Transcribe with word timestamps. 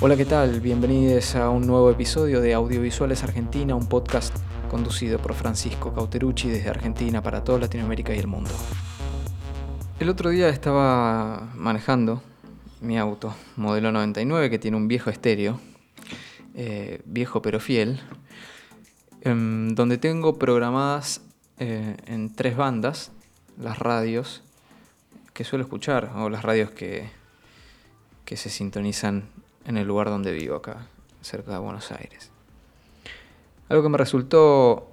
Hola, 0.00 0.16
¿qué 0.16 0.24
tal? 0.24 0.60
Bienvenidos 0.60 1.36
a 1.36 1.48
un 1.48 1.66
nuevo 1.66 1.88
episodio 1.88 2.40
de 2.40 2.52
Audiovisuales 2.52 3.22
Argentina, 3.22 3.76
un 3.76 3.88
podcast 3.88 4.36
conducido 4.68 5.18
por 5.20 5.34
Francisco 5.34 5.94
Cauterucci 5.94 6.48
desde 6.48 6.68
Argentina 6.68 7.22
para 7.22 7.44
toda 7.44 7.60
Latinoamérica 7.60 8.14
y 8.14 8.18
el 8.18 8.26
mundo. 8.26 8.50
El 10.00 10.08
otro 10.08 10.30
día 10.30 10.48
estaba 10.48 11.48
manejando 11.54 12.22
mi 12.80 12.98
auto, 12.98 13.34
modelo 13.56 13.92
99, 13.92 14.50
que 14.50 14.58
tiene 14.58 14.76
un 14.76 14.88
viejo 14.88 15.10
estéreo, 15.10 15.60
eh, 16.54 17.00
viejo 17.06 17.40
pero 17.40 17.60
fiel, 17.60 18.00
em, 19.22 19.76
donde 19.76 19.96
tengo 19.96 20.38
programadas 20.40 21.22
eh, 21.58 21.96
en 22.06 22.34
tres 22.34 22.56
bandas 22.56 23.12
las 23.56 23.78
radios 23.78 24.42
que 25.32 25.44
suelo 25.44 25.62
escuchar, 25.62 26.10
o 26.16 26.28
las 26.28 26.42
radios 26.42 26.72
que, 26.72 27.08
que 28.24 28.36
se 28.36 28.50
sintonizan 28.50 29.28
en 29.64 29.76
el 29.76 29.86
lugar 29.86 30.08
donde 30.08 30.32
vivo, 30.32 30.56
acá, 30.56 30.86
cerca 31.20 31.52
de 31.52 31.58
Buenos 31.58 31.90
Aires. 31.92 32.30
Algo 33.68 33.82
que 33.82 33.88
me 33.88 33.98
resultó 33.98 34.88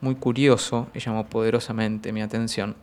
muy 0.00 0.14
curioso 0.14 0.88
y 0.94 1.00
llamó 1.00 1.26
poderosamente 1.26 2.12
mi 2.12 2.22
atención 2.22 2.76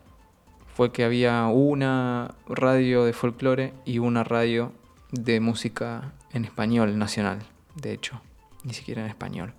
fue 0.76 0.92
que 0.92 1.04
había 1.04 1.48
una 1.48 2.36
radio 2.48 3.04
de 3.04 3.14
folclore 3.14 3.74
y 3.86 3.98
una 3.98 4.24
radio 4.24 4.72
de 5.12 5.40
música 5.40 6.14
en 6.34 6.46
español 6.46 7.00
nacional, 7.00 7.40
de 7.76 7.94
hecho, 7.94 8.22
ni 8.64 8.74
siquiera 8.74 9.02
en 9.02 9.08
español, 9.08 9.54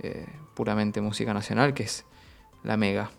eh, 0.00 0.26
puramente 0.54 1.00
música 1.00 1.32
nacional, 1.32 1.74
que 1.74 1.84
es 1.84 2.04
la 2.64 2.76
Mega. 2.76 3.10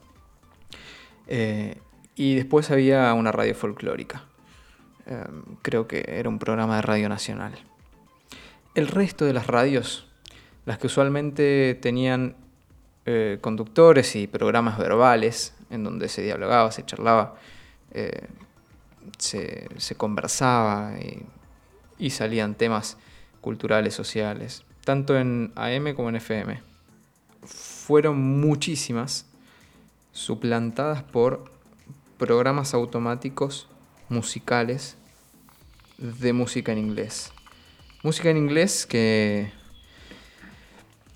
Eh, 1.27 1.77
y 2.16 2.35
después 2.35 2.70
había 2.71 3.13
una 3.13 3.32
radio 3.32 3.55
folclórica. 3.55 4.26
Em, 5.05 5.57
creo 5.62 5.88
que 5.88 6.05
era 6.07 6.30
un 6.30 6.39
programa 6.39 6.77
de 6.77 6.81
radio 6.81 7.09
nacional. 7.09 7.53
El 8.73 8.87
resto 8.87 9.26
de 9.26 9.34
las 9.34 9.48
radios, 9.48 10.07
las 10.65 10.77
que 10.77 10.87
usualmente 10.87 11.77
tenían 11.82 12.35
eh, 13.05 13.37
conductores 13.41 14.15
y 14.15 14.27
programas 14.27 14.77
verbales, 14.77 15.54
en 15.70 15.84
donde 15.84 16.07
se 16.07 16.21
dialogaba, 16.21 16.71
se 16.71 16.85
charlaba, 16.85 17.35
eh, 17.91 18.27
se, 19.18 19.68
conversaba 19.98 20.93
y, 20.98 21.26
y 21.99 22.09
salían 22.12 22.55
temas 22.55 22.98
culturales, 23.41 23.93
sociales, 23.93 24.63
tanto 24.85 25.18
en 25.18 25.51
AM 25.55 25.93
como 25.96 26.09
en 26.09 26.15
FM. 26.15 26.62
Fueron 27.43 28.21
muchísimas 28.21 29.26
suplantadas 30.13 31.04
por 31.04 31.43
programas 32.18 32.74
automáticos 32.74 33.68
musicales 34.13 34.95
de 35.97 36.33
música 36.33 36.71
en 36.71 36.77
inglés. 36.77 37.31
Música 38.03 38.29
en 38.29 38.37
inglés 38.37 38.85
que 38.85 39.51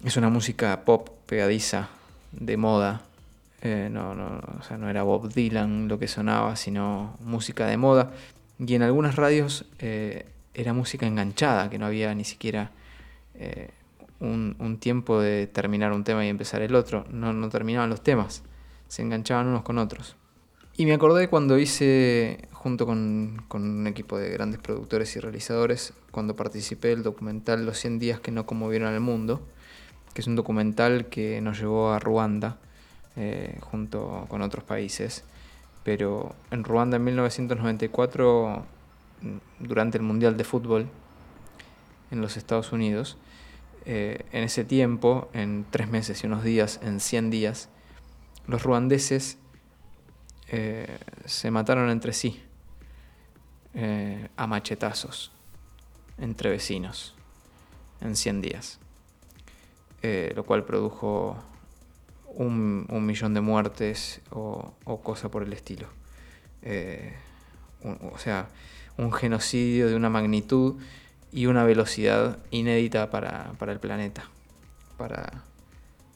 es 0.04 0.18
una 0.18 0.30
música 0.30 0.84
pop 0.86 1.10
pegadiza, 1.26 1.90
de 2.32 2.58
moda. 2.58 3.02
Eh, 3.62 3.90
no, 3.92 4.16
no, 4.16 4.40
o 4.60 4.64
sea, 4.64 4.78
no 4.78 4.90
era 4.90 5.04
Bob 5.04 5.34
Dylan 5.34 5.88
lo 5.88 6.00
que 6.00 6.08
sonaba, 6.08 6.56
sino 6.56 7.18
música 7.22 7.68
de 7.68 7.78
moda. 7.78 8.12
Y 8.60 8.76
en 8.76 8.84
algunas 8.84 9.16
radios 9.16 9.66
eh, 9.80 10.26
era 10.54 10.74
música 10.74 11.06
enganchada, 11.06 11.70
que 11.70 11.78
no 11.78 11.86
había 11.86 12.14
ni 12.16 12.24
siquiera 12.24 12.72
eh, 13.36 13.70
un, 14.20 14.56
un, 14.60 14.80
tiempo 14.80 15.20
de 15.20 15.48
terminar 15.48 15.92
un 15.92 16.04
tema 16.04 16.26
y 16.26 16.30
empezar 16.30 16.62
el 16.62 16.76
otro. 16.76 17.06
No, 17.12 17.34
no 17.34 17.50
terminaban 17.50 17.90
los 17.90 18.02
temas, 18.02 18.44
se 18.88 19.02
enganchaban 19.02 19.48
unos 19.48 19.64
con 19.64 19.78
otros. 19.78 20.16
Y 20.80 20.86
me 20.86 20.94
acordé 20.94 21.28
cuando 21.28 21.58
hice, 21.58 22.48
junto 22.52 22.86
con, 22.86 23.42
un 23.52 23.88
equipo 23.88 24.20
de 24.20 24.30
grandes 24.30 24.60
productores 24.60 25.16
y 25.16 25.20
realizadores, 25.20 25.92
cuando 26.12 26.36
participé 26.36 26.90
del 26.90 27.02
documental 27.02 27.66
Los 27.66 27.80
100 27.80 27.98
días 27.98 28.20
que 28.20 28.30
no 28.30 28.46
conmovieron 28.46 28.88
al 28.88 29.00
mundo, 29.00 29.42
que 30.14 30.22
es 30.22 30.28
un 30.28 30.36
documental 30.36 31.08
que 31.08 31.42
nos 31.42 31.60
llevó 31.60 31.94
a 31.94 31.98
Ruanda, 31.98 32.60
eh, 33.16 33.58
junto 33.62 34.28
con 34.30 34.44
otros 34.44 34.64
países. 34.64 35.24
Pero 35.84 36.36
en 36.52 36.64
Ruanda 36.64 36.98
en 36.98 37.06
1994, 37.06 38.64
durante 39.58 39.98
el 39.98 40.04
Mundial 40.04 40.38
de 40.38 40.44
Fútbol 40.44 40.88
en 42.12 42.22
los 42.22 42.38
Estados 42.38 42.72
Unidos, 42.72 43.18
eh, 43.86 44.26
en 44.32 44.44
ese 44.44 44.64
tiempo, 44.64 45.28
en 45.34 45.66
tres 45.72 45.90
meses 45.90 46.24
y 46.24 46.28
unos 46.28 46.44
días, 46.44 46.80
en 46.84 47.00
100 47.00 47.32
días, 47.32 47.70
los 48.46 48.62
ruandeses 48.62 49.40
eh, 50.50 50.98
se 51.26 51.52
mataron 51.52 51.90
entre 51.90 52.14
sí 52.14 52.42
eh, 53.74 54.30
a 54.38 54.48
machetazos 54.48 55.32
entre 56.18 56.50
vecinos 56.50 57.16
en 58.00 58.16
100 58.16 58.42
días, 58.42 58.80
eh, 60.02 60.32
lo 60.36 60.46
cual 60.46 60.64
produjo 60.64 61.38
un, 62.28 62.88
millón 63.06 63.34
de 63.34 63.42
muertes 63.42 64.22
o, 64.32 64.74
cosa 65.04 65.30
por 65.30 65.44
el 65.44 65.52
estilo. 65.54 65.88
o 67.84 68.18
sea, 68.18 68.48
un 68.98 69.12
genocidio 69.12 69.90
de 69.90 69.96
una 69.96 70.10
magnitud 70.10 70.82
y 71.32 71.48
una 71.48 71.64
velocidad 71.64 72.40
inédita 72.52 73.10
para, 73.10 73.52
el 73.60 73.80
planeta, 73.80 74.30
para, 74.98 75.44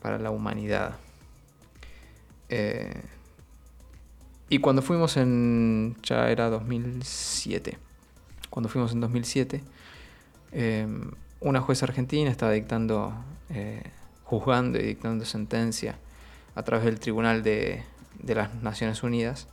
para 0.00 0.18
la 0.18 0.30
humanidad. 0.30 0.96
Y 4.48 4.58
cuando 4.58 4.82
fuimos 4.82 5.16
en, 5.16 5.96
ya 6.02 6.30
era 6.30 6.50
2007, 6.50 7.78
cuando 8.50 8.68
fuimos 8.68 8.92
en 8.92 9.00
2007, 9.00 9.62
em, 10.52 11.10
una 11.40 11.60
jueza 11.60 11.86
argentina 11.86 12.30
estaba 12.30 12.52
dictando, 12.52 13.14
eh, 13.50 13.82
juzgando 14.24 14.78
y 14.78 14.82
dictando 14.82 15.24
sentencia 15.24 15.96
a 16.54 16.62
través 16.62 16.84
del 16.84 17.00
Tribunal 17.00 17.42
de, 17.42 17.82
de 18.18 18.34
las 18.34 18.54
Naciones 18.62 19.02
Unidas. 19.02 19.48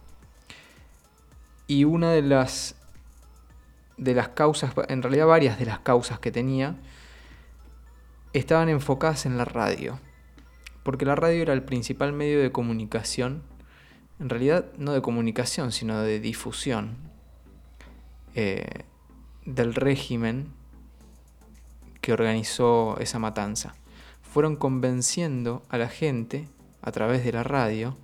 Y 1.67 1.83
una 1.83 2.11
de 2.11 2.21
las, 2.21 2.75
de 3.97 4.15
las 4.15 4.29
causas, 4.29 4.73
en 4.87 5.01
realidad 5.01 5.27
varias 5.27 5.59
de 5.59 5.65
las 5.65 5.79
causas 5.79 6.19
que 6.19 6.31
tenía, 6.31 6.75
estaban 8.33 8.69
enfocadas 8.69 9.25
en 9.25 9.37
la 9.37 9.45
radio. 9.45 9.99
Porque 10.83 11.05
la 11.05 11.15
radio 11.15 11.41
era 11.41 11.53
el 11.53 11.63
principal 11.63 12.13
medio 12.13 12.41
de 12.41 12.51
comunicación 12.51 13.43
en 14.19 14.29
realidad 14.29 14.65
no 14.77 14.93
de 14.93 15.01
comunicación, 15.01 15.71
sino 15.71 16.01
de 16.01 16.19
difusión 16.19 16.97
eh, 18.35 18.83
del 19.45 19.73
régimen 19.73 20.53
que 22.01 22.13
organizó 22.13 22.97
esa 22.99 23.19
matanza. 23.19 23.75
Fueron 24.21 24.55
convenciendo 24.57 25.63
a 25.69 25.77
la 25.77 25.87
gente 25.87 26.47
a 26.81 26.91
través 26.91 27.23
de 27.23 27.31
la 27.31 27.43
radio 27.43 27.97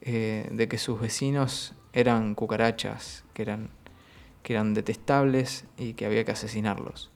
eh, 0.00 0.48
de 0.52 0.68
que 0.68 0.78
sus 0.78 1.00
vecinos 1.00 1.74
eran 1.92 2.34
cucarachas, 2.34 3.24
que 3.34 3.42
eran, 3.42 3.70
que 4.42 4.54
eran 4.54 4.74
detestables 4.74 5.64
y 5.76 5.94
que 5.94 6.06
había 6.06 6.24
que 6.24 6.32
asesinarlos. 6.32 7.10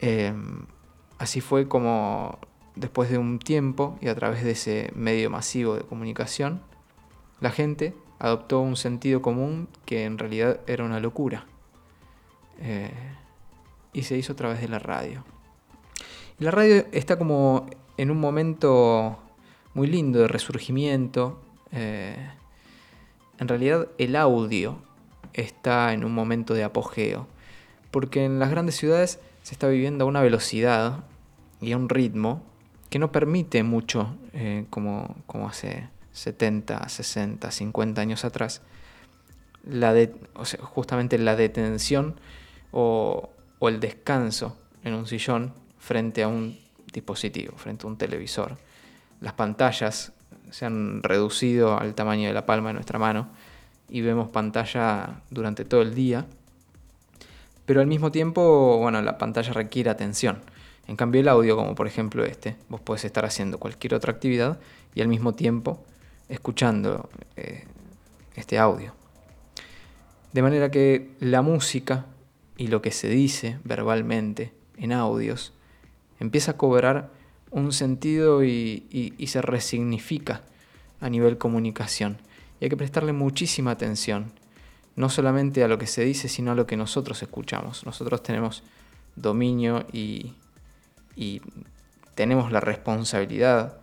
Em, 0.00 0.66
así 1.18 1.40
fue 1.40 1.68
como 1.68 2.38
después 2.74 3.10
de 3.10 3.18
un 3.18 3.38
tiempo 3.38 3.98
y 4.00 4.08
a 4.08 4.14
través 4.14 4.44
de 4.44 4.52
ese 4.52 4.90
medio 4.94 5.30
masivo 5.30 5.76
de 5.76 5.82
comunicación, 5.82 6.60
la 7.44 7.50
gente 7.50 7.92
adoptó 8.20 8.60
un 8.62 8.74
sentido 8.74 9.20
común 9.20 9.68
que 9.84 10.06
en 10.06 10.16
realidad 10.16 10.60
era 10.66 10.82
una 10.82 10.98
locura. 10.98 11.44
Eh, 12.58 12.90
y 13.92 14.04
se 14.04 14.16
hizo 14.16 14.32
a 14.32 14.36
través 14.36 14.62
de 14.62 14.68
la 14.68 14.78
radio. 14.78 15.26
La 16.38 16.50
radio 16.50 16.86
está 16.92 17.18
como 17.18 17.66
en 17.98 18.10
un 18.10 18.18
momento 18.18 19.18
muy 19.74 19.88
lindo 19.88 20.20
de 20.20 20.28
resurgimiento. 20.28 21.38
Eh, 21.70 22.16
en 23.38 23.46
realidad 23.46 23.88
el 23.98 24.16
audio 24.16 24.78
está 25.34 25.92
en 25.92 26.02
un 26.02 26.14
momento 26.14 26.54
de 26.54 26.64
apogeo. 26.64 27.26
Porque 27.90 28.24
en 28.24 28.38
las 28.38 28.48
grandes 28.48 28.76
ciudades 28.76 29.20
se 29.42 29.52
está 29.52 29.68
viviendo 29.68 30.06
a 30.06 30.08
una 30.08 30.22
velocidad 30.22 31.04
y 31.60 31.72
a 31.72 31.76
un 31.76 31.90
ritmo 31.90 32.42
que 32.88 32.98
no 32.98 33.12
permite 33.12 33.62
mucho 33.64 34.16
eh, 34.32 34.64
como, 34.70 35.14
como 35.26 35.46
hace 35.46 35.92
70, 36.14 36.88
60, 36.88 37.50
50 37.50 38.00
años 38.00 38.24
atrás, 38.24 38.62
la 39.64 39.94
justamente 40.62 41.18
la 41.18 41.36
detención 41.36 42.14
o, 42.72 43.30
el 43.60 43.80
descanso 43.80 44.58
en 44.82 44.92
un 44.92 45.06
sillón 45.06 45.54
frente 45.78 46.22
a 46.22 46.28
un 46.28 46.58
dispositivo, 46.92 47.56
frente 47.56 47.86
a 47.86 47.88
un 47.88 47.96
televisor. 47.96 48.58
Las 49.22 49.32
pantallas 49.32 50.12
se 50.50 50.66
han 50.66 51.02
reducido 51.02 51.78
al 51.78 51.94
tamaño 51.94 52.28
de 52.28 52.34
la 52.34 52.44
palma 52.44 52.68
de 52.68 52.74
nuestra 52.74 52.98
mano 52.98 53.28
y 53.88 54.02
vemos 54.02 54.28
pantalla 54.28 55.22
durante 55.30 55.64
todo 55.64 55.80
el 55.80 55.94
día. 55.94 56.26
Pero 57.64 57.80
al 57.80 57.86
mismo 57.86 58.12
tiempo, 58.12 58.76
bueno, 58.78 59.00
la 59.00 59.16
pantalla 59.16 59.54
requiere 59.54 59.88
atención. 59.88 60.42
En 60.86 60.96
cambio 60.96 61.22
el 61.22 61.28
audio, 61.28 61.56
como 61.56 61.74
por 61.74 61.86
ejemplo 61.86 62.22
este, 62.26 62.56
vos 62.68 62.82
podés 62.82 63.06
estar 63.06 63.24
haciendo 63.24 63.58
cualquier 63.58 63.94
otra 63.94 64.12
actividad 64.12 64.58
y 64.94 65.00
al 65.00 65.08
mismo 65.08 65.32
tiempo 65.32 65.82
escuchando 66.28 67.08
eh, 67.36 67.64
este 68.34 68.58
audio. 68.58 68.92
De 70.32 70.42
manera 70.42 70.70
que 70.70 71.10
la 71.20 71.42
música 71.42 72.06
y 72.56 72.68
lo 72.68 72.82
que 72.82 72.90
se 72.90 73.08
dice 73.08 73.58
verbalmente 73.64 74.52
en 74.76 74.92
audios 74.92 75.52
empieza 76.20 76.52
a 76.52 76.56
cobrar 76.56 77.10
un 77.50 77.72
sentido 77.72 78.44
y, 78.44 79.14
se 79.26 79.40
resignifica 79.40 80.42
a 81.00 81.08
nivel 81.08 81.38
comunicación. 81.38 82.18
Y 82.60 82.64
hay 82.64 82.70
que 82.70 82.76
prestarle 82.76 83.12
muchísima 83.12 83.70
atención, 83.70 84.32
no 84.96 85.08
solamente 85.08 85.62
a 85.62 85.68
lo 85.68 85.78
que 85.78 85.86
se 85.86 86.04
dice, 86.04 86.28
sino 86.28 86.52
a 86.52 86.54
lo 86.54 86.66
que 86.66 86.76
nosotros 86.76 87.22
escuchamos. 87.22 87.86
Nosotros 87.86 88.22
tenemos 88.22 88.64
dominio 89.16 89.86
y, 89.92 90.34
y 91.14 91.42
tenemos 92.14 92.50
la 92.50 92.60
responsabilidad, 92.60 93.78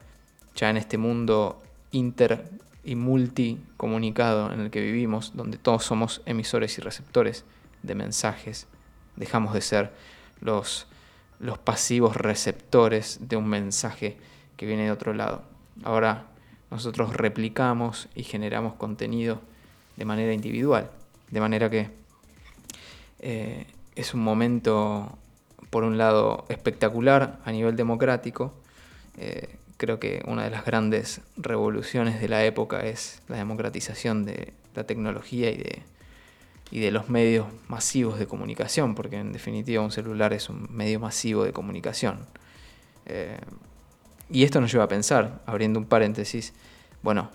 ya 0.55 0.69
en 0.69 0.77
este 0.77 0.97
mundo 0.97 1.61
inter 1.91 2.49
y 2.83 2.95
multicomunicado 2.95 4.51
en 4.51 4.61
el 4.61 4.71
que 4.71 4.81
vivimos, 4.81 5.33
donde 5.35 5.57
todos 5.57 5.83
somos 5.83 6.21
emisores 6.25 6.77
y 6.77 6.81
receptores 6.81 7.45
de 7.83 7.95
mensajes, 7.95 8.67
dejamos 9.15 9.53
de 9.53 9.61
ser 9.61 9.91
los, 10.39 10.87
los 11.39 11.57
pasivos 11.57 12.15
receptores 12.15 13.19
de 13.21 13.35
un 13.35 13.47
mensaje 13.47 14.17
que 14.57 14.65
viene 14.65 14.85
de 14.85 14.91
otro 14.91 15.13
lado. 15.13 15.43
Ahora 15.83 16.27
nosotros 16.69 17.15
replicamos 17.15 18.07
y 18.15 18.23
generamos 18.23 18.73
contenido 18.75 19.41
de 19.97 20.05
manera 20.05 20.33
individual, 20.33 20.89
de 21.29 21.39
manera 21.41 21.69
que 21.69 21.89
eh, 23.19 23.67
es 23.95 24.13
un 24.13 24.23
momento, 24.23 25.17
por 25.69 25.83
un 25.83 25.97
lado, 25.97 26.45
espectacular 26.49 27.39
a 27.45 27.51
nivel 27.51 27.75
democrático, 27.75 28.53
eh, 29.17 29.57
creo 29.81 29.99
que 29.99 30.21
una 30.27 30.43
de 30.43 30.51
las 30.51 30.63
grandes 30.63 31.21
revoluciones 31.37 32.21
de 32.21 32.29
la 32.29 32.45
época 32.45 32.85
es 32.85 33.19
la 33.27 33.37
democratización 33.37 34.25
de 34.25 34.53
la 34.75 34.83
tecnología 34.83 35.49
y 35.49 35.57
de, 35.57 35.81
y 36.69 36.81
de 36.81 36.91
los 36.91 37.09
medios 37.09 37.47
masivos 37.67 38.19
de 38.19 38.27
comunicación, 38.27 38.93
porque 38.93 39.17
en 39.17 39.33
definitiva 39.33 39.81
un 39.81 39.91
celular 39.91 40.33
es 40.33 40.49
un 40.49 40.67
medio 40.69 40.99
masivo 40.99 41.45
de 41.45 41.51
comunicación. 41.51 42.19
Eh, 43.07 43.39
y 44.29 44.43
esto 44.43 44.61
nos 44.61 44.71
lleva 44.71 44.83
a 44.83 44.87
pensar, 44.87 45.41
abriendo 45.47 45.79
un 45.79 45.87
paréntesis, 45.87 46.53
bueno, 47.01 47.31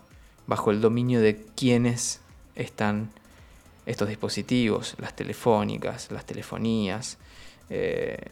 bajo 0.47 0.71
el 0.71 0.81
dominio 0.81 1.21
de 1.21 1.45
quiénes 1.57 2.21
están 2.55 3.11
estos 3.87 4.09
dispositivos, 4.09 4.95
las 4.99 5.17
telefónicas, 5.17 6.13
las 6.13 6.25
telefonías, 6.25 7.19
eh, 7.71 8.31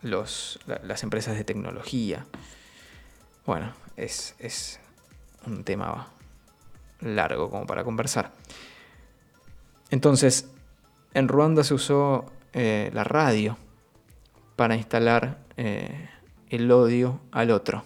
las 0.00 1.02
empresas 1.02 1.36
de 1.36 1.44
tecnología. 1.44 2.24
Bueno, 3.48 3.72
es, 3.96 4.78
un 5.46 5.64
tema 5.64 6.08
largo 7.00 7.48
como 7.48 7.64
para 7.64 7.82
conversar. 7.82 8.30
Entonces, 9.88 10.50
en 11.14 11.28
Ruanda 11.28 11.64
se 11.64 11.72
usó 11.72 12.26
eh, 12.52 12.90
la 12.92 13.04
radio 13.04 13.56
para 14.54 14.76
instalar 14.76 15.38
eh, 15.56 16.10
el 16.50 16.70
odio 16.70 17.20
al 17.32 17.50
otro, 17.50 17.84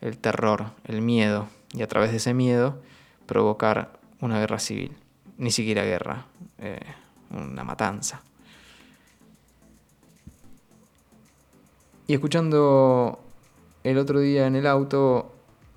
el 0.00 0.18
terror, 0.18 0.72
el 0.82 1.02
miedo, 1.02 1.46
y 1.72 1.82
a 1.82 1.86
través 1.86 2.10
de 2.10 2.16
ese 2.16 2.34
miedo 2.34 2.82
provocar 3.26 4.00
una 4.20 4.40
guerra 4.40 4.58
civil, 4.58 4.96
ni 5.38 5.52
siquiera 5.52 5.84
guerra, 5.84 6.26
eh, 6.58 6.80
una 7.30 7.62
matanza. 7.62 8.22
Y 12.08 12.14
escuchando 12.14 13.23
el 13.84 13.98
otro 13.98 14.18
día 14.20 14.46
en 14.46 14.56
el 14.56 14.66
auto, 14.66 15.30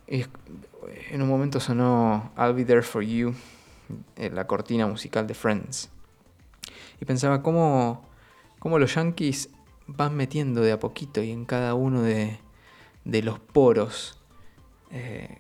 en 0.08 1.22
un 1.22 1.28
momento 1.28 1.60
sonó 1.60 2.32
I'll 2.38 2.54
Be 2.54 2.64
There 2.64 2.82
For 2.82 3.04
You, 3.04 3.36
eh, 4.16 4.30
la 4.30 4.48
cortina 4.48 4.88
musical 4.88 5.28
de 5.28 5.34
Friends. 5.34 5.90
Y 7.02 7.06
pensaba 7.06 7.44
cómo, 7.44 8.06
cómo 8.60 8.80
los 8.80 8.96
yankees 8.96 9.50
van 9.88 10.16
metiendo 10.16 10.62
de 10.62 10.72
a 10.72 10.80
poquito 10.80 11.22
y 11.22 11.32
en 11.32 11.46
cada 11.46 11.74
uno 11.74 12.02
de, 12.02 12.40
los 13.04 13.40
poros 13.40 14.18
eh, 14.90 15.38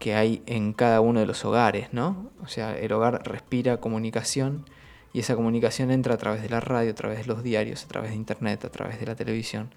que 0.00 0.16
hay 0.16 0.42
en 0.46 0.72
cada 0.72 1.00
uno 1.00 1.20
de 1.20 1.26
los 1.26 1.44
hogares, 1.44 1.92
¿no? 1.92 2.30
O 2.42 2.48
sea, 2.48 2.76
el 2.76 2.92
hogar 2.92 3.22
respira 3.24 3.80
comunicación 3.80 4.64
y 5.12 5.20
esa 5.20 5.36
comunicación 5.36 5.92
entra 5.92 6.14
a 6.14 6.18
través 6.18 6.42
de 6.42 6.48
la 6.48 6.60
radio, 6.60 6.90
a 6.90 6.94
través 6.94 7.20
de 7.20 7.26
los 7.26 7.44
diarios, 7.44 7.84
a 7.84 7.88
través 7.88 8.10
de 8.10 8.16
internet, 8.16 8.64
a 8.64 8.70
través 8.70 8.98
de 8.98 9.06
la 9.06 9.14
televisión 9.14 9.70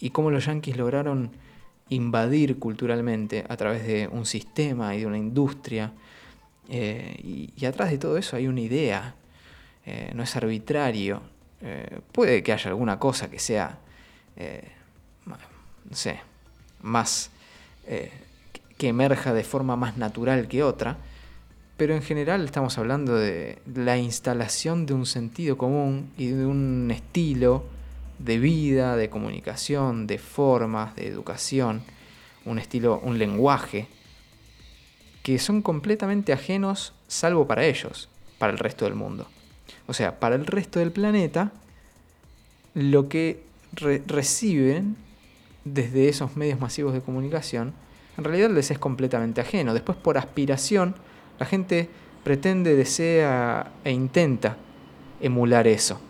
y 0.00 0.10
cómo 0.10 0.30
los 0.30 0.46
yanquis 0.46 0.76
lograron 0.76 1.30
invadir 1.90 2.58
culturalmente 2.58 3.44
a 3.48 3.56
través 3.56 3.86
de 3.86 4.08
un 4.08 4.26
sistema 4.26 4.94
y 4.94 5.00
de 5.00 5.06
una 5.06 5.18
industria. 5.18 5.92
Eh, 6.68 7.50
y, 7.56 7.64
atrás 7.64 7.90
de 7.90 7.98
todo 7.98 8.18
eso 8.18 8.36
hay 8.36 8.46
una 8.46 8.60
idea, 8.60 9.14
eh, 9.86 10.10
no 10.14 10.22
es 10.22 10.36
arbitrario. 10.36 11.22
Eh, 11.62 12.00
puede 12.12 12.42
que 12.42 12.52
haya 12.52 12.70
alguna 12.70 12.98
cosa 12.98 13.30
que 13.30 13.38
sea, 13.38 13.78
no 15.26 15.96
sé, 15.96 16.20
más, 16.82 17.30
que 17.84 18.88
emerja 18.88 19.32
de 19.32 19.42
forma 19.42 19.74
más 19.74 19.96
natural 19.96 20.46
que 20.46 20.62
otra, 20.62 20.98
pero 21.76 21.94
en 21.94 22.02
general 22.02 22.44
estamos 22.44 22.78
hablando 22.78 23.16
de 23.16 23.58
la 23.74 23.98
instalación 23.98 24.86
de 24.86 24.94
un 24.94 25.06
sentido 25.06 25.58
común 25.58 26.10
y 26.16 26.26
de 26.26 26.46
un 26.46 26.88
estilo 26.92 27.64
de 28.18 28.38
vida, 28.38 28.96
de 28.96 29.10
comunicación, 29.10 30.06
de 30.06 30.18
formas, 30.18 30.96
de 30.96 31.06
educación, 31.06 31.82
un 32.44 32.58
estilo, 32.58 33.00
un 33.02 33.18
lenguaje, 33.18 33.88
que 35.22 35.38
son 35.38 35.62
completamente 35.62 36.32
ajenos 36.32 36.94
salvo 37.06 37.46
para 37.46 37.64
ellos, 37.64 38.08
para 38.38 38.52
el 38.52 38.58
resto 38.58 38.84
del 38.84 38.94
mundo. 38.94 39.26
O 39.86 39.94
sea, 39.94 40.20
para 40.20 40.36
el 40.36 40.46
resto 40.46 40.78
del 40.78 40.92
planeta, 40.92 41.52
lo 42.74 43.08
que 43.08 43.42
reciben 43.74 44.96
desde 45.64 46.08
esos 46.08 46.36
medios 46.36 46.60
masivos 46.60 46.94
de 46.94 47.00
comunicación, 47.00 47.74
en 48.16 48.24
realidad 48.24 48.50
les 48.50 48.70
es 48.70 48.78
completamente 48.78 49.40
ajeno. 49.40 49.74
Después, 49.74 49.96
por 49.98 50.18
aspiración, 50.18 50.94
la 51.38 51.46
gente 51.46 51.88
pretende, 52.24 52.74
desea 52.74 53.72
e 53.84 53.92
intenta 53.92 54.56
emular 55.20 55.66
eso. 55.66 56.00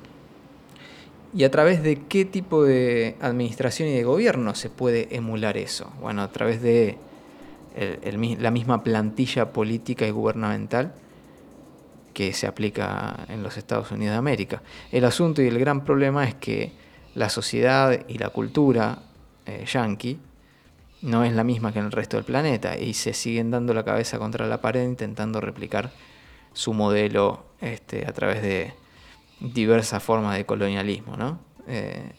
¿Y 1.35 1.45
a 1.45 1.51
través 1.51 1.83
de 1.83 2.07
qué 2.07 2.25
tipo 2.25 2.65
de 2.65 3.17
administración 3.21 3.89
y 3.89 3.93
de 3.93 4.05
gobierno 4.05 4.55
se 4.55 4.71
puede 4.71 5.15
emular 5.15 5.57
eso? 5.57 5.93
Bueno, 6.01 6.23
a 6.23 6.33
través 6.33 6.63
de 6.63 6.97
la 8.41 8.51
misma 8.51 8.83
plantilla 8.83 9.53
política 9.53 10.07
y 10.07 10.11
gubernamental 10.11 10.95
que 12.13 12.33
se 12.33 12.47
aplica 12.47 13.27
en 13.29 13.43
los 13.43 13.57
Estados 13.57 13.93
Unidos 13.93 14.15
de 14.15 14.19
América. 14.19 14.63
El 14.91 15.05
asunto 15.05 15.41
y 15.43 15.47
el 15.47 15.59
gran 15.59 15.85
problema 15.85 16.27
es 16.27 16.35
que 16.35 16.73
la 17.15 17.29
sociedad 17.29 18.05
y 18.09 18.19
la 18.19 18.31
cultura 18.31 19.03
eh, 19.47 19.65
yanqui 19.73 20.19
no 21.03 21.23
es 21.23 21.33
la 21.33 21.45
misma 21.45 21.73
que 21.73 21.79
en 21.79 21.85
el 21.85 21.93
resto 21.93 22.17
del 22.17 22.25
planeta 22.25 22.77
y 22.77 22.95
se 22.95 23.15
siguen 23.15 23.53
dando 23.53 23.73
la 23.73 23.85
cabeza 23.85 24.19
contra 24.19 24.47
la 24.47 24.61
pared 24.61 24.83
intentando 24.83 25.41
replicar 25.41 25.93
su 26.53 26.73
modelo 26.73 27.45
este, 27.61 28.05
a 28.05 28.13
través 28.13 28.43
de 28.43 28.73
diversas 29.41 30.03
formas 30.03 30.37
de 30.37 30.47
colonialismo, 30.47 31.17
¿no? 31.17 31.39
Eh, 31.67 32.13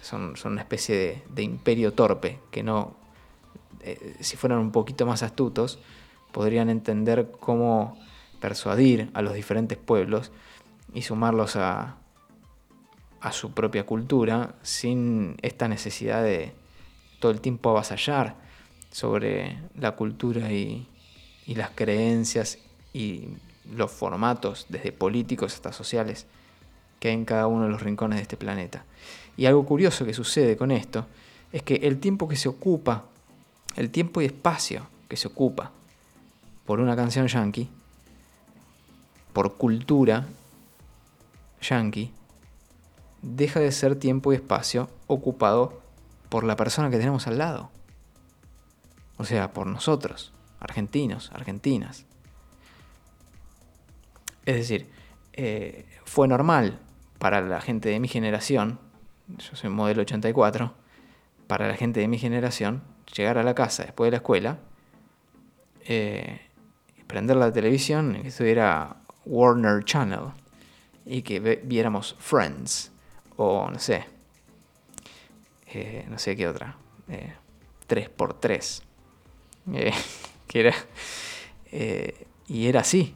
son, 0.00 0.34
una 0.44 0.60
especie 0.60 1.22
de, 1.28 1.42
imperio 1.42 1.92
torpe 1.92 2.38
que 2.50 2.62
no, 2.62 2.96
eh, 3.80 4.16
si 4.20 4.36
fueran 4.36 4.58
un 4.58 4.72
poquito 4.72 5.04
más 5.04 5.22
astutos, 5.22 5.78
podrían 6.32 6.70
entender 6.70 7.30
cómo 7.40 7.98
persuadir 8.40 9.10
a 9.14 9.22
los 9.22 9.34
diferentes 9.34 9.76
pueblos 9.76 10.30
y 10.94 11.02
sumarlos 11.02 11.56
a, 11.56 11.96
a 13.20 13.32
su 13.32 13.52
propia 13.52 13.84
cultura 13.84 14.54
sin 14.62 15.36
esta 15.42 15.68
necesidad 15.68 16.22
de 16.22 16.52
todo 17.18 17.32
el 17.32 17.40
tiempo 17.40 17.70
avasallar 17.70 18.36
sobre 18.90 19.58
la 19.74 19.96
cultura 19.96 20.52
y, 20.52 20.88
y 21.46 21.54
las 21.56 21.70
creencias 21.70 22.58
y 22.92 23.28
los 23.70 23.90
formatos, 23.90 24.66
desde 24.68 24.92
políticos 24.92 25.54
hasta 25.54 25.72
sociales, 25.72 26.26
que 26.98 27.08
hay 27.08 27.14
en 27.14 27.24
cada 27.24 27.46
uno 27.46 27.64
de 27.64 27.70
los 27.70 27.82
rincones 27.82 28.18
de 28.18 28.22
este 28.22 28.36
planeta. 28.36 28.84
Y 29.36 29.46
algo 29.46 29.64
curioso 29.64 30.04
que 30.04 30.14
sucede 30.14 30.56
con 30.56 30.70
esto 30.70 31.06
es 31.52 31.62
que 31.62 31.76
el 31.76 32.00
tiempo 32.00 32.28
que 32.28 32.36
se 32.36 32.48
ocupa, 32.48 33.04
el 33.76 33.90
tiempo 33.90 34.20
y 34.20 34.26
espacio 34.26 34.86
que 35.08 35.16
se 35.16 35.28
ocupa 35.28 35.70
por 36.66 36.80
una 36.80 36.96
canción 36.96 37.26
yankee, 37.28 37.68
por 39.32 39.56
cultura 39.56 40.26
yankee, 41.62 42.12
deja 43.22 43.60
de 43.60 43.72
ser 43.72 43.96
tiempo 43.96 44.32
y 44.32 44.36
espacio 44.36 44.90
ocupado 45.06 45.80
por 46.28 46.44
la 46.44 46.56
persona 46.56 46.90
que 46.90 46.98
tenemos 46.98 47.26
al 47.26 47.38
lado. 47.38 47.70
O 49.16 49.24
sea, 49.24 49.52
por 49.52 49.66
nosotros, 49.66 50.32
argentinos, 50.60 51.30
argentinas. 51.32 52.04
Es 54.44 54.56
decir, 54.56 54.88
eh, 55.32 55.86
fue 56.04 56.28
normal 56.28 56.78
para 57.18 57.40
la 57.40 57.60
gente 57.60 57.88
de 57.88 58.00
mi 58.00 58.08
generación, 58.08 58.78
yo 59.28 59.56
soy 59.56 59.70
modelo 59.70 60.02
84, 60.02 60.74
para 61.46 61.68
la 61.68 61.74
gente 61.74 62.00
de 62.00 62.08
mi 62.08 62.18
generación, 62.18 62.82
llegar 63.14 63.38
a 63.38 63.42
la 63.42 63.54
casa 63.54 63.84
después 63.84 64.06
de 64.06 64.10
la 64.12 64.16
escuela, 64.18 64.58
eh, 65.84 66.40
prender 67.06 67.36
la 67.36 67.52
televisión, 67.52 68.18
que 68.22 68.28
estuviera 68.28 68.96
Warner 69.24 69.84
Channel, 69.84 70.32
y 71.06 71.22
que 71.22 71.40
viéramos 71.64 72.14
Friends 72.18 72.92
o 73.36 73.70
no 73.70 73.78
sé, 73.78 74.04
eh, 75.72 76.06
no 76.08 76.18
sé 76.18 76.36
qué 76.36 76.46
otra, 76.46 76.76
3x3, 77.88 78.82
eh, 79.72 79.92
que 80.46 80.60
era, 80.60 80.74
y 82.46 82.66
era 82.66 82.80
así. 82.80 83.14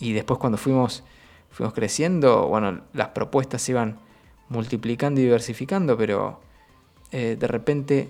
y 0.00 0.12
después 0.12 0.40
cuando 0.40 0.58
fuimos, 0.58 1.04
fuimos 1.50 1.74
creciendo, 1.74 2.46
bueno, 2.46 2.80
las 2.92 3.08
propuestas 3.08 3.62
se 3.62 3.72
iban 3.72 3.98
multiplicando 4.48 5.20
y 5.20 5.24
diversificando, 5.24 5.96
pero 5.96 6.40
de 7.10 7.46
repente 7.46 8.08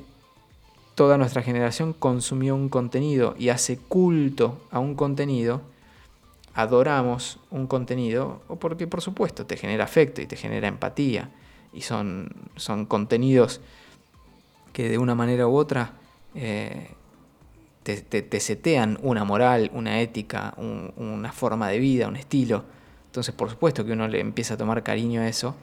toda 0.95 1.17
nuestra 1.17 1.43
generación 1.43 1.95
consumió 1.95 2.55
un 2.55 2.69
contenido 2.69 3.35
y 3.39 3.49
hace 3.49 3.79
culto 3.79 4.61
a 4.71 4.79
un 4.79 4.95
contenido, 4.95 5.63
adoramos 6.55 7.39
un 7.51 7.67
contenido, 7.67 8.43
o 8.49 8.57
porque 8.57 8.87
por 8.87 9.01
supuesto 9.01 9.47
te 9.47 9.57
genera 9.57 9.85
afecto 9.85 10.21
y 10.21 10.27
te 10.27 10.37
genera 10.37 10.69
empatía, 10.69 11.31
y 11.73 11.83
son, 11.83 12.29
son 12.57 12.85
contenidos 12.85 13.61
que 14.73 14.89
de 14.89 14.99
una 14.99 15.15
manera 15.15 15.47
u 15.47 15.57
otra 15.57 15.93
eh, 16.35 16.91
te, 17.83 18.41
setean 18.41 18.99
una 19.03 19.25
moral, 19.25 19.71
una 19.73 20.01
ética, 20.01 20.55
una 20.59 21.33
forma 21.33 21.69
de 21.69 21.79
vida, 21.79 22.09
un 22.09 22.17
estilo. 22.17 22.65
Entonces 23.11 23.35
por 23.35 23.51
supuesto 23.51 23.85
que 23.85 23.91
uno 23.91 24.07
le 24.07 24.21
empieza 24.21 24.55
a 24.55 24.57
tomar 24.57 24.85
cariño 24.85 25.21
a 25.21 25.27
eso 25.27 25.57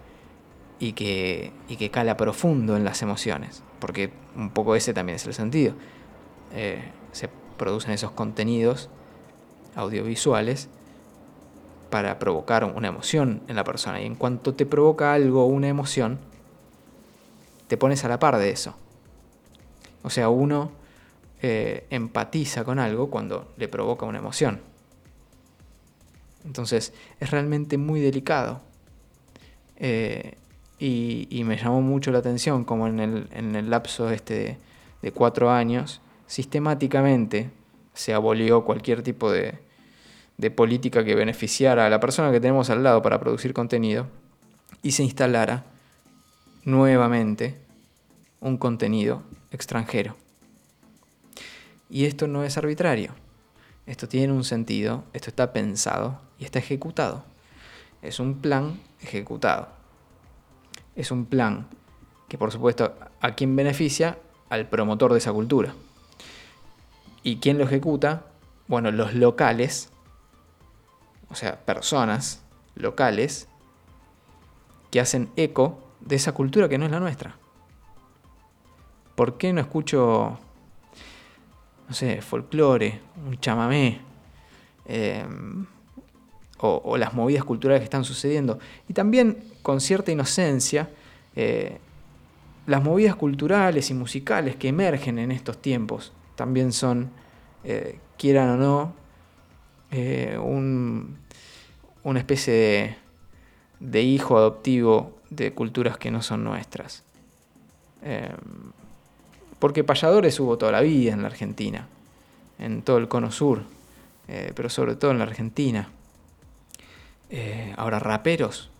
y 0.79 0.91
que, 0.91 1.53
y 1.69 1.77
que 1.77 1.89
cala 1.89 2.17
profundo 2.17 2.75
en 2.75 2.83
las 2.83 3.01
emociones, 3.01 3.63
porque 3.79 4.11
un 4.35 4.49
poco 4.49 4.75
ese 4.75 4.93
también 4.93 5.15
es 5.15 5.25
el 5.25 5.33
sentido. 5.33 5.73
Eh, 6.53 6.91
se 7.13 7.29
producen 7.57 7.91
esos 7.91 8.11
contenidos 8.11 8.89
audiovisuales 9.75 10.67
para 11.89 12.19
provocar 12.19 12.65
una 12.65 12.89
emoción 12.89 13.41
en 13.47 13.55
la 13.55 13.63
persona 13.63 14.01
y 14.01 14.05
en 14.05 14.15
cuanto 14.15 14.53
te 14.53 14.65
provoca 14.65 15.13
algo, 15.13 15.45
una 15.45 15.69
emoción, 15.69 16.19
te 17.67 17.77
pones 17.77 18.03
a 18.03 18.09
la 18.09 18.19
par 18.19 18.37
de 18.37 18.49
eso. 18.49 18.75
O 20.03 20.09
sea, 20.09 20.27
uno 20.27 20.71
eh, 21.41 21.85
empatiza 21.91 22.65
con 22.65 22.77
algo 22.79 23.09
cuando 23.09 23.53
le 23.55 23.69
provoca 23.69 24.05
una 24.05 24.17
emoción. 24.17 24.59
Entonces 26.47 26.93
es 27.19 27.29
realmente 27.29 27.77
muy 27.77 27.99
delicado. 27.99 28.61
Eh, 29.75 30.35
y, 30.79 31.43
me 31.43 31.57
llamó 31.57 31.81
mucho 31.81 32.11
la 32.11 32.19
atención 32.19 32.63
como 32.63 32.87
en 32.87 32.99
el, 32.99 33.69
lapso 33.69 34.09
este 34.09 34.57
de, 35.01 35.11
cuatro 35.11 35.51
años, 35.51 36.01
sistemáticamente 36.25 37.49
se 37.93 38.13
abolió 38.13 38.63
cualquier 38.63 39.03
tipo 39.03 39.31
de, 39.31 39.59
política 40.55 41.03
que 41.03 41.15
beneficiara 41.15 41.87
a 41.87 41.89
la 41.89 41.99
persona 41.99 42.31
que 42.31 42.39
tenemos 42.39 42.69
al 42.69 42.83
lado 42.83 43.01
para 43.01 43.19
producir 43.19 43.53
contenido 43.53 44.07
y 44.83 44.91
se 44.91 45.03
instalara 45.03 45.65
nuevamente 46.63 47.55
un 48.39 48.57
contenido 48.57 49.23
extranjero. 49.51 50.15
Y 51.89 52.05
esto 52.05 52.27
no 52.27 52.43
es 52.43 52.57
arbitrario, 52.57 53.13
esto 53.87 54.07
tiene 54.07 54.31
un 54.31 54.43
sentido, 54.43 55.05
esto 55.13 55.29
está 55.29 55.53
pensado 55.53 56.26
y 56.39 56.45
está 56.45 56.59
ejecutado. 56.59 57.23
Es 58.01 58.19
un 58.19 58.39
plan 58.39 58.79
ejecutado 59.01 59.77
es 60.97 61.11
un 61.11 61.25
plan 61.25 61.67
que 62.27 62.37
por 62.37 62.51
supuesto 62.51 62.93
a 63.21 63.31
quien 63.35 63.55
beneficia 63.55 64.17
al 64.49 64.67
promotor 64.67 65.13
de 65.13 65.19
esa 65.19 65.31
cultura. 65.31 65.73
¿Y 67.23 67.37
quién 67.37 67.57
lo 67.57 67.63
ejecuta? 67.63 68.25
Bueno, 68.67 68.91
los 68.91 69.13
locales, 69.13 69.91
o 71.29 71.35
sea, 71.35 71.63
personas 71.65 72.43
locales 72.75 73.47
que 74.91 74.99
hacen 74.99 75.29
eco 75.35 75.79
de 76.01 76.15
esa 76.15 76.33
cultura 76.33 76.67
que 76.67 76.77
no 76.77 76.85
es 76.85 76.91
la 76.91 76.99
nuestra. 76.99 77.37
¿Por 79.15 79.37
qué 79.37 79.53
no 79.53 79.61
escucho, 79.61 80.37
no 81.87 81.93
sé, 81.93 82.21
folclore, 82.21 83.01
un 83.25 83.39
chamamé, 83.39 84.01
em, 84.85 85.65
o 86.59 86.97
las 86.97 87.13
movidas 87.13 87.43
culturales 87.43 87.81
que 87.81 87.85
están 87.85 88.03
sucediendo? 88.03 88.59
Y 88.87 88.93
también 88.93 89.37
con 89.61 89.81
cierta 89.81 90.11
inocencia 90.11 90.89
eh, 91.39 91.77
las 92.65 92.83
movidas 92.83 93.15
culturales 93.15 93.91
y 93.91 93.93
musicales 93.93 94.55
que 94.55 94.69
emergen 94.69 95.19
en 95.19 95.31
estos 95.31 95.61
tiempos 95.61 96.11
también 96.35 96.71
son, 96.71 97.11
eh, 97.63 97.99
quieran 98.17 98.49
o 98.49 98.57
no, 98.57 98.93
eh, 99.91 100.35
una 100.39 102.19
especie 102.19 102.97
de, 103.79 104.01
hijo 104.01 104.35
adoptivo 104.35 105.19
de 105.29 105.53
culturas 105.53 105.97
que 105.97 106.09
no 106.09 106.23
son 106.23 106.43
nuestras. 106.43 107.03
porque 109.59 109.83
payadores 109.83 110.39
hubo 110.39 110.57
toda 110.57 110.71
la 110.71 110.81
vida 110.81 111.13
en 111.13 111.21
la 111.21 111.27
Argentina, 111.27 111.87
en 112.57 112.81
todo 112.81 112.97
el 112.97 113.07
cono 113.07 113.31
sur, 113.31 113.61
pero 114.55 114.69
sobre 114.69 114.95
todo 114.95 115.11
en 115.11 115.19
la 115.19 115.25
Argentina. 115.25 115.89
Ahora, 117.75 117.99
raperos, 117.99 118.71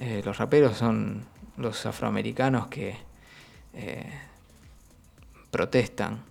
eh, 0.00 0.22
los 0.24 0.38
raperos 0.38 0.78
son 0.78 1.26
los 1.58 1.84
afroamericanos 1.84 2.68
que 2.68 2.96
eh, 3.74 4.10
protestan 5.50 6.22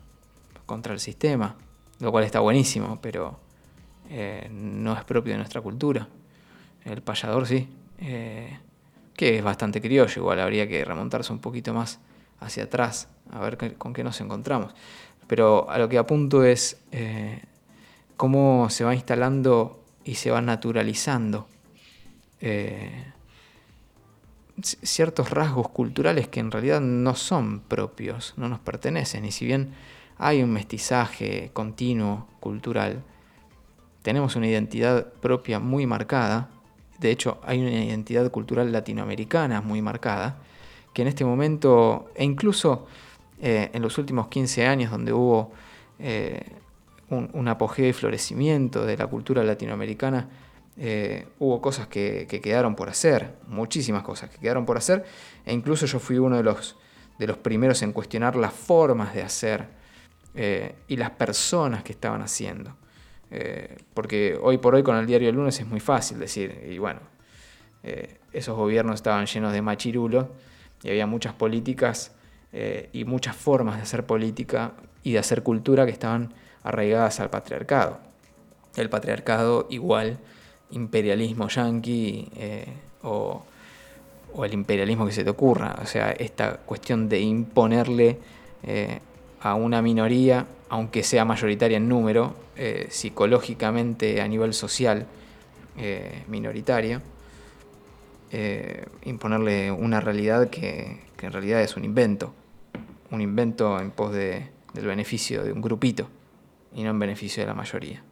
contra 0.66 0.92
el 0.92 1.00
sistema, 1.00 1.56
lo 2.00 2.12
cual 2.12 2.24
está 2.24 2.40
buenísimo, 2.40 3.00
pero 3.00 3.40
eh, 4.10 4.50
no 4.52 4.94
es 4.98 5.04
propio 5.04 5.34
de 5.34 5.38
nuestra 5.38 5.62
cultura. 5.62 6.08
El 6.84 7.04
payador 7.04 7.46
sí, 7.46 7.70
que 8.00 9.38
es 9.38 9.44
bastante 9.44 9.80
criollo, 9.80 10.20
igual 10.20 10.40
habría 10.40 10.68
que 10.68 10.84
remontarse 10.84 11.32
un 11.32 11.40
poquito 11.40 11.72
más 11.72 12.00
hacia 12.40 12.64
atrás, 12.64 13.08
a 13.32 13.40
ver 13.40 13.78
con 13.78 13.94
qué 13.94 14.04
nos 14.04 14.20
encontramos. 14.20 14.74
Pero 15.28 15.70
a 15.70 15.78
lo 15.78 15.90
que 15.90 16.00
apunto 16.00 16.44
es 16.44 16.82
cómo 18.18 18.68
se 18.72 18.84
va 18.84 18.96
instalando 18.96 19.79
y 20.04 20.16
se 20.16 20.32
va 20.32 20.42
naturalizando 20.42 21.48
ciertos 24.62 25.30
rasgos 25.30 25.70
culturales 25.70 26.28
que 26.28 26.40
en 26.40 26.52
realidad 26.52 26.82
no 26.82 27.16
son 27.16 27.62
propios, 27.62 28.34
no 28.38 28.50
nos 28.50 28.60
pertenecen. 28.60 29.26
Y 29.26 29.32
si 29.32 29.46
bien 29.46 29.74
hay 30.18 30.44
un 30.44 30.52
mestizaje 30.52 31.52
continuo 31.54 32.28
cultural, 32.40 33.04
tenemos 34.02 34.36
una 34.36 34.48
identidad 34.48 35.12
propia 35.14 35.60
muy 35.60 35.86
marcada, 35.86 36.50
de 37.00 37.12
hecho 37.12 37.40
hay 37.44 37.62
una 37.62 37.84
identidad 37.84 38.30
cultural 38.32 38.72
latinoamericana 38.72 39.62
muy 39.62 39.82
marcada, 39.82 40.38
que 40.94 41.02
en 41.02 41.08
este 41.08 41.24
momento, 41.24 42.12
e 42.16 42.24
incluso 42.24 42.88
eh, 43.42 43.70
en 43.74 43.82
los 43.82 43.98
últimos 43.98 44.28
15 44.28 44.66
años 44.66 44.92
donde 44.92 45.14
hubo 45.14 45.52
eh, 46.00 46.42
un 47.10 47.48
apogeo 47.48 47.88
y 47.88 47.94
florecimiento 47.94 48.86
de 48.86 48.98
la 48.98 49.08
cultura 49.08 49.44
latinoamericana, 49.44 50.28
eh, 50.82 51.28
hubo 51.40 51.60
cosas 51.62 51.88
que, 51.88 52.26
quedaron 52.42 52.74
por 52.74 52.88
hacer, 52.88 53.36
muchísimas 53.48 54.02
cosas 54.02 54.30
que 54.30 54.38
quedaron 54.38 54.66
por 54.66 54.78
hacer, 54.78 55.04
e 55.46 55.54
incluso 55.54 55.86
yo 55.86 56.00
fui 56.00 56.18
uno 56.18 56.38
de 56.38 56.44
los, 56.44 56.78
de 57.18 57.28
los 57.28 57.36
primeros 57.36 57.82
en 57.82 57.92
cuestionar 57.92 58.38
las 58.38 58.54
formas 58.54 59.14
de 59.14 59.22
hacer 59.22 59.68
eh, 60.36 60.76
y 60.88 60.96
las 60.96 61.12
personas 61.12 61.84
que 61.84 61.92
estaban 61.92 62.22
haciendo. 62.22 62.78
Eh, 63.30 63.78
porque 63.94 64.40
hoy 64.42 64.58
por 64.58 64.74
hoy 64.74 64.82
con 64.82 64.96
el 64.96 65.06
diario 65.06 65.28
del 65.28 65.36
lunes 65.36 65.60
es 65.60 65.68
muy 65.68 65.82
fácil 65.82 66.18
decir, 66.18 66.66
y 66.70 66.78
bueno, 66.78 67.02
esos 68.34 68.58
gobiernos 68.58 68.96
estaban 68.96 69.26
llenos 69.26 69.54
de 69.54 69.62
machirulos 69.62 70.28
y 70.84 70.90
había 70.90 71.08
muchas 71.08 71.34
políticas 71.34 72.14
y 72.92 73.06
muchas 73.06 73.38
formas 73.38 73.78
de 73.78 73.84
hacer 73.84 74.06
política 74.06 74.74
y 75.02 75.14
de 75.14 75.20
hacer 75.20 75.44
cultura 75.44 75.86
que 75.86 75.92
estaban 75.94 76.34
arraigadas 76.70 77.20
al 77.20 77.30
patriarcado. 77.30 78.00
El 78.76 78.90
patriarcado 78.90 79.68
igual 79.70 80.20
imperialismo 80.72 81.48
yanqui 81.48 82.30
eh, 82.36 82.66
o, 83.04 83.44
el 84.44 84.54
imperialismo 84.54 85.06
que 85.06 85.12
se 85.12 85.24
te 85.24 85.30
ocurra. 85.30 85.76
O 85.82 85.86
sea, 85.86 86.12
esta 86.12 86.58
cuestión 86.58 87.10
de 87.10 87.20
imponerle 87.20 88.20
eh, 88.64 89.00
a 89.42 89.56
una 89.56 89.82
minoría, 89.82 90.46
aunque 90.70 91.04
sea 91.04 91.26
mayoritaria 91.26 91.78
en 91.78 91.90
número, 91.90 92.36
eh, 92.56 92.88
psicológicamente 92.90 94.22
a 94.22 94.28
nivel 94.28 94.54
social 94.54 95.06
minoritaria, 96.28 97.02
imponerle 99.06 99.72
una 99.72 100.02
realidad 100.02 100.50
que, 100.50 101.00
en 101.22 101.32
realidad 101.32 101.62
es 101.62 101.78
un 101.78 101.86
invento, 101.86 102.34
un 103.12 103.22
invento 103.22 103.80
en 103.80 103.92
pos 103.92 104.12
de, 104.12 104.50
del 104.74 104.88
beneficio 104.88 105.42
de 105.42 105.54
un 105.54 105.62
grupito 105.62 106.10
y 106.74 106.84
no 106.84 106.92
en 106.92 107.00
beneficio 107.00 107.44
de 107.44 107.48
la 107.48 107.54
mayoría. 107.54 108.04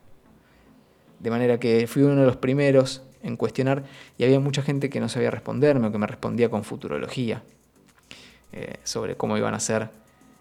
De 1.20 1.30
manera 1.30 1.60
que 1.60 1.88
fui 1.88 2.04
uno 2.04 2.16
de 2.16 2.26
los 2.26 2.38
primeros 2.38 3.04
en 3.24 3.36
cuestionar 3.36 3.84
y 4.18 4.24
había 4.24 4.40
mucha 4.40 4.62
gente 4.62 4.90
que 4.90 5.00
no 5.00 5.10
sabía 5.10 5.32
responderme 5.32 5.88
o 5.88 5.92
que 5.92 5.98
me 5.98 6.08
respondía 6.08 6.50
con 6.50 6.64
futurología 6.64 7.44
eh, 8.52 8.78
sobre 8.84 9.18
cómo 9.18 9.38
iban 9.38 9.54
a 9.54 9.60
ser 9.60 9.90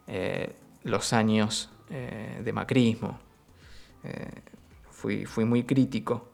eh, 0.06 0.52
los 0.84 1.12
años 1.12 1.70
eh, 1.90 2.40
de 2.44 2.52
macrismo. 2.52 3.18
Fui, 4.90 5.26
muy 5.44 5.64
crítico 5.64 6.28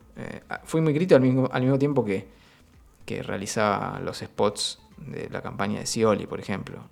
fui 0.64 0.82
muy 0.82 0.92
crítico 0.92 1.16
al 1.16 1.22
mismo, 1.62 1.78
tiempo 1.78 2.04
que, 2.04 2.26
que, 3.06 3.22
realizaba 3.22 3.98
los 4.00 4.18
spots 4.18 4.78
de 4.98 5.30
la 5.30 5.40
campaña 5.40 5.80
de 5.80 5.86
Scioli, 5.86 6.26
por 6.26 6.38
ejemplo. 6.38 6.90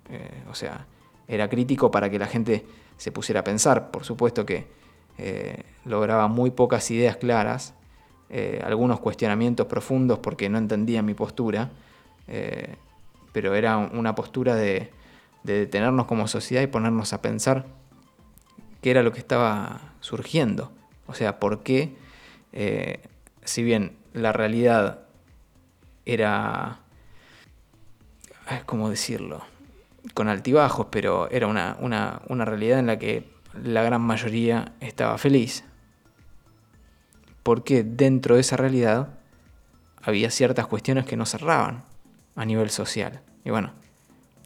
O 0.49 0.55
sea, 0.55 0.87
era 1.27 1.47
crítico 1.47 1.91
para 1.91 2.09
que 2.09 2.17
la 2.17 2.25
gente 2.25 2.65
se 2.97 3.11
pusiera 3.11 3.41
a 3.41 3.43
pensar. 3.43 3.91
Por 3.91 4.03
supuesto 4.03 4.43
que 4.43 4.65
eh, 5.17 5.63
lograba 5.85 6.27
muy 6.27 6.51
pocas 6.51 6.89
ideas 6.91 7.17
claras, 7.17 7.73
algunos 8.63 9.01
cuestionamientos 9.01 9.67
profundos 9.67 10.19
porque 10.19 10.47
no 10.47 10.57
entendía 10.57 11.01
mi 11.01 11.13
postura, 11.13 11.69
pero 13.33 13.55
era 13.55 13.77
una 13.77 14.15
postura 14.15 14.55
de, 14.55 14.89
de 15.43 15.59
detenernos 15.59 16.05
como 16.05 16.29
sociedad 16.29 16.61
y 16.61 16.67
ponernos 16.67 17.11
a 17.11 17.21
pensar 17.21 17.65
qué 18.81 18.91
era 18.91 19.03
lo 19.03 19.11
que 19.11 19.19
estaba 19.19 19.81
surgiendo. 19.99 20.71
O 21.07 21.13
sea, 21.13 21.39
por 21.39 21.61
qué 21.61 21.95
eh, 22.53 23.01
si 23.43 23.63
bien 23.63 23.97
la 24.13 24.33
realidad 24.33 24.99
era, 26.05 26.79
eh, 28.49 28.61
¿cómo 28.65 28.89
decirlo? 28.89 29.41
Con 30.13 30.27
altibajos, 30.27 30.87
pero 30.89 31.29
era 31.29 31.47
una, 31.47 31.77
una 31.79 32.45
realidad 32.45 32.79
en 32.79 32.87
la 32.87 32.99
que 32.99 33.29
la 33.53 33.83
gran 33.83 34.01
mayoría 34.01 34.73
estaba 34.79 35.17
feliz. 35.17 35.63
Porque 37.43 37.83
dentro 37.83 38.35
de 38.35 38.41
esa 38.41 38.57
realidad 38.57 39.09
había 40.01 40.29
ciertas 40.31 40.67
cuestiones 40.67 41.05
que 41.05 41.17
no 41.17 41.25
cerraban 41.25 41.83
a 42.35 42.45
nivel 42.45 42.69
social. 42.69 43.21
Y 43.43 43.49
bueno, 43.49 43.71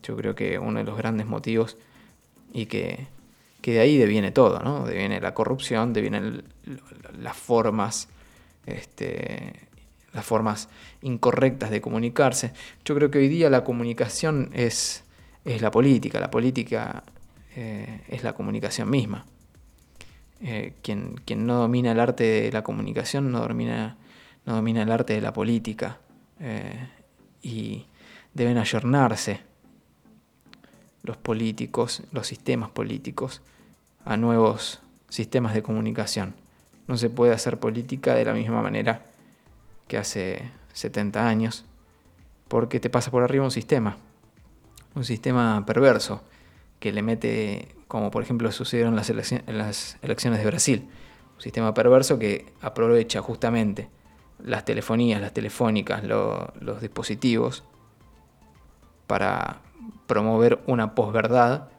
yo 0.04 0.16
creo 0.16 0.36
que 0.36 0.60
uno 0.60 0.80
de 0.80 0.86
los 0.86 0.98
grandes 0.98 1.28
motivos 1.28 1.78
y 2.54 2.68
que, 2.68 3.08
que 3.62 3.74
de 3.74 3.80
ahí 3.80 3.98
deviene 3.98 4.32
todo, 4.32 4.60
¿no? 4.60 4.86
Deviene 4.86 5.20
la 5.20 5.34
corrupción, 5.34 5.94
devienen 5.94 6.44
las 7.20 7.36
formas 7.36 8.08
este, 8.66 9.54
las 10.14 10.26
formas 10.26 10.70
incorrectas 11.02 11.70
de 11.70 11.82
comunicarse. 11.82 12.54
Yo 12.86 12.96
creo 12.96 13.12
que 13.12 13.20
hoy 13.20 13.28
día 13.28 13.50
la 13.50 13.64
comunicación 13.64 14.50
es, 14.54 15.04
es 15.44 15.62
la 15.62 15.72
política, 15.72 16.20
la 16.20 16.32
política 16.32 17.04
eh, 17.56 18.02
es 18.10 18.24
la 18.24 18.34
comunicación 18.34 18.90
misma. 18.90 19.26
Eh, 20.42 20.74
quien, 20.82 21.16
quien, 21.26 21.48
no 21.48 21.56
domina 21.56 21.94
el 21.94 22.00
arte 22.02 22.24
de 22.24 22.52
la 22.52 22.64
comunicación 22.64 23.32
no 23.32 23.40
domina, 23.40 23.96
no 24.46 24.56
domina 24.56 24.82
el 24.82 24.92
arte 24.92 25.14
de 25.14 25.22
la 25.22 25.32
política. 25.32 26.00
Eh, 26.42 26.90
y 27.42 27.86
deben 28.34 28.58
ayornarse 28.58 29.40
los 31.04 31.16
políticos, 31.16 32.04
los 32.12 32.28
sistemas 32.28 32.72
políticos, 32.72 33.42
a 34.04 34.18
nuevos 34.18 34.82
sistemas 35.10 35.54
de 35.54 35.64
comunicación. 35.64 36.34
No 36.88 36.98
se 36.98 37.10
puede 37.10 37.34
hacer 37.34 37.60
política 37.60 38.16
de 38.16 38.26
la 38.26 38.34
misma 38.34 38.62
manera 38.62 39.06
que 39.88 39.98
hace 39.98 40.52
70 40.74 41.26
años, 41.26 41.64
porque 42.50 42.82
te 42.82 42.90
pasa 42.90 43.12
por 43.12 43.24
arriba 43.24 43.46
un 43.46 43.52
sistema, 43.52 43.98
un 44.94 45.06
sistema 45.06 45.64
perverso, 45.66 46.22
que 46.86 46.92
le 46.92 47.02
mete, 47.02 47.70
como 47.88 48.12
por 48.12 48.22
ejemplo 48.22 48.52
sucedió 48.52 48.86
en 48.86 48.96
las, 48.96 49.10
elecciones 49.10 50.40
de 50.40 50.46
Brasil, 50.46 50.88
un 51.34 51.42
sistema 51.42 51.74
perverso 51.74 52.20
que 52.20 52.54
aprovecha 52.62 53.24
justamente 53.24 53.90
las 54.38 54.66
telefonías, 54.66 55.20
las 55.20 55.34
telefónicas, 55.34 56.04
los 56.04 56.82
dispositivos, 56.82 57.64
para 59.08 59.62
promover 60.06 60.60
una 60.68 60.94
posverdad 60.94 61.70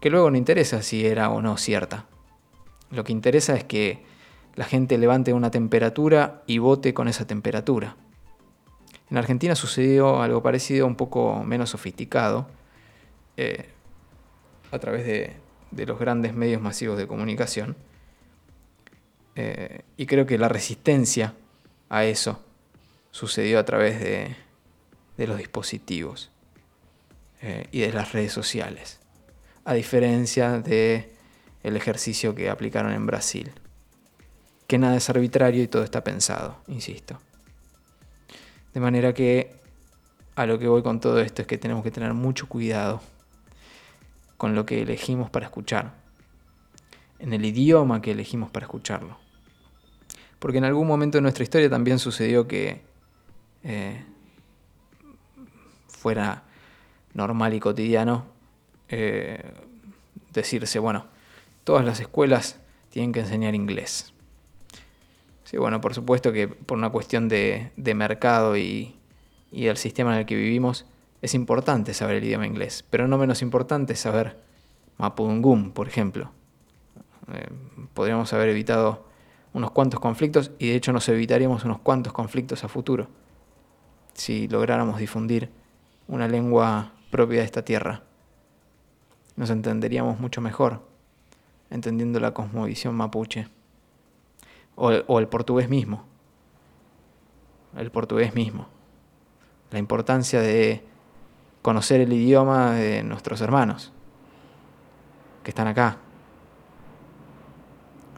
que 0.00 0.10
luego 0.10 0.28
no 0.28 0.36
interesa 0.36 0.82
si 0.82 1.06
era 1.06 1.30
o 1.30 1.40
no 1.40 1.56
cierta. 1.56 2.06
Lo 2.90 3.04
que 3.04 3.12
interesa 3.12 3.54
es 3.54 3.62
que 3.62 4.02
la 4.56 4.64
gente 4.64 4.98
levante 4.98 5.32
una 5.32 5.52
temperatura 5.52 6.42
y 6.48 6.58
vote 6.58 6.92
con 6.94 7.06
esa 7.06 7.28
temperatura. 7.28 7.94
En 9.08 9.18
Argentina 9.18 9.54
sucedió 9.54 10.20
algo 10.20 10.42
parecido, 10.42 10.88
un 10.88 10.96
poco 10.96 11.44
menos 11.44 11.70
sofisticado, 11.70 12.48
eh, 13.36 13.68
a 14.72 14.78
través 14.80 15.06
de, 15.06 15.86
los 15.86 15.98
grandes 15.98 16.34
medios 16.34 16.60
masivos 16.60 16.98
de 16.98 17.06
comunicación. 17.06 17.76
Eh, 19.36 19.82
y 19.96 20.06
creo 20.06 20.26
que 20.26 20.36
la 20.36 20.48
resistencia 20.48 21.34
a 21.88 22.04
eso 22.04 22.42
sucedió 23.12 23.60
a 23.60 23.64
través 23.64 24.00
de, 24.00 24.36
los 25.24 25.38
dispositivos 25.38 26.32
eh, 27.42 27.68
y 27.70 27.82
de 27.82 27.92
las 27.92 28.12
redes 28.12 28.32
sociales, 28.32 28.98
a 29.64 29.74
diferencia 29.74 30.58
del 30.58 31.06
ejercicio 31.62 32.34
que 32.34 32.50
aplicaron 32.50 32.92
en 32.92 33.06
Brasil 33.06 33.52
que 34.72 34.78
nada 34.78 34.96
es 34.96 35.10
arbitrario 35.10 35.62
y 35.62 35.68
todo 35.68 35.84
está 35.84 36.02
pensado, 36.02 36.56
insisto. 36.66 37.20
De 38.72 38.80
manera 38.80 39.12
que 39.12 39.54
a 40.34 40.46
lo 40.46 40.58
que 40.58 40.66
voy 40.66 40.82
con 40.82 40.98
todo 40.98 41.20
esto 41.20 41.42
es 41.42 41.46
que 41.46 41.58
tenemos 41.58 41.84
que 41.84 41.90
tener 41.90 42.14
mucho 42.14 42.48
cuidado 42.48 43.02
con 44.42 44.56
lo 44.56 44.66
que 44.66 44.82
elegimos 44.82 45.30
para 45.30 45.46
escuchar, 45.46 45.92
en 47.20 47.32
el 47.32 47.44
idioma 47.44 48.02
que 48.02 48.10
elegimos 48.10 48.50
para 48.50 48.66
escucharlo. 48.66 49.16
Porque 50.40 50.58
en 50.58 50.64
algún 50.64 50.88
momento 50.88 51.16
de 51.16 51.22
nuestra 51.22 51.44
historia 51.44 51.70
también 51.70 52.00
sucedió 52.00 52.48
que 52.48 52.82
eh, 53.62 54.04
fuera 55.86 56.42
normal 57.14 57.54
y 57.54 57.60
cotidiano 57.60 58.24
eh, 58.88 59.44
decirse, 60.32 60.80
bueno, 60.80 61.06
todas 61.62 61.84
las 61.84 62.00
escuelas 62.00 62.58
tienen 62.90 63.12
que 63.12 63.20
enseñar 63.20 63.54
inglés. 63.54 64.12
Sí, 65.44 65.56
bueno, 65.56 65.80
por 65.80 65.94
supuesto 65.94 66.32
que 66.32 66.48
por 66.48 66.76
una 66.76 66.90
cuestión 66.90 67.28
de, 67.28 67.70
mercado 67.76 68.56
y, 68.56 68.96
y 69.52 69.66
del 69.66 69.76
sistema 69.76 70.14
en 70.14 70.18
el 70.18 70.26
que 70.26 70.34
vivimos, 70.34 70.84
es 71.22 71.34
importante 71.34 71.94
saber 71.94 72.16
el 72.16 72.24
idioma 72.24 72.46
inglés, 72.46 72.84
pero 72.90 73.08
no 73.08 73.16
menos 73.16 73.40
importante 73.42 73.96
saber 73.96 74.36
Mapudungum, 74.98 75.70
por 75.72 75.88
ejemplo. 75.88 76.30
Eh, 77.32 77.48
podríamos 77.94 78.32
haber 78.32 78.50
evitado 78.50 79.06
unos 79.52 79.70
cuantos 79.70 80.00
conflictos 80.00 80.50
y 80.58 80.68
de 80.68 80.74
hecho 80.74 80.92
nos 80.92 81.08
evitaríamos 81.08 81.64
unos 81.64 81.78
cuantos 81.78 82.12
conflictos 82.12 82.64
a 82.64 82.68
futuro 82.68 83.08
si 84.14 84.48
lográramos 84.48 84.98
difundir 84.98 85.50
una 86.08 86.28
lengua 86.28 86.92
propia 87.10 87.40
de 87.40 87.44
esta 87.44 87.64
tierra. 87.64 88.02
Nos 89.36 89.50
entenderíamos 89.50 90.20
mucho 90.20 90.40
mejor 90.40 90.82
entendiendo 91.70 92.20
la 92.20 92.34
cosmovisión 92.34 92.94
mapuche 92.94 93.48
o, 94.74 95.18
el 95.18 95.28
portugués 95.28 95.68
mismo. 95.68 96.04
El 97.76 97.90
portugués 97.90 98.34
mismo. 98.34 98.66
La 99.70 99.78
importancia 99.78 100.40
de 100.40 100.84
conocer 101.62 102.00
el 102.00 102.12
idioma 102.12 102.72
de 102.72 103.02
nuestros 103.04 103.40
hermanos 103.40 103.92
que 105.42 105.50
están 105.50 105.68
acá. 105.68 105.96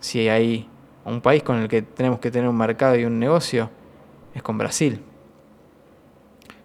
Si 0.01 0.29
hay 0.29 0.69
un 1.05 1.21
país 1.21 1.43
con 1.43 1.57
el 1.59 1.69
que 1.69 1.83
tenemos 1.83 2.19
que 2.19 2.31
tener 2.31 2.49
un 2.49 2.57
mercado 2.57 2.97
y 2.97 3.05
un 3.05 3.19
negocio, 3.19 3.71
es 4.35 4.43
con 4.43 4.59
Brasil. 4.59 5.03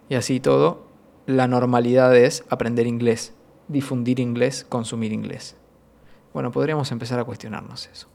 Y 0.08 0.14
así 0.14 0.40
todo, 0.40 0.86
la 1.26 1.46
normalidad 1.46 2.16
es 2.16 2.44
aprender 2.48 2.86
inglés, 2.86 3.34
difundir 3.68 4.18
inglés, 4.18 4.66
consumir 4.68 5.12
inglés. 5.12 5.56
Bueno, 6.32 6.50
podríamos 6.50 6.90
empezar 6.92 7.18
a 7.20 7.24
cuestionarnos 7.24 7.88
eso. 7.88 8.08